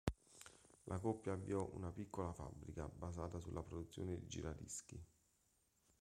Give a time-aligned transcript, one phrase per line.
[0.87, 4.99] La coppia avviò una piccola fabbrica, basata sulla produzione di giradischi.